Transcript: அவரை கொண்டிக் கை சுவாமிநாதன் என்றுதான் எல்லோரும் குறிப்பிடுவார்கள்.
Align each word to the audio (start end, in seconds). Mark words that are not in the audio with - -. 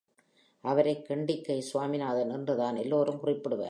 அவரை 0.61 1.01
கொண்டிக் 1.01 1.45
கை 1.45 1.61
சுவாமிநாதன் 1.61 2.29
என்றுதான் 2.29 2.75
எல்லோரும் 2.75 3.19
குறிப்பிடுவார்கள். 3.25 3.59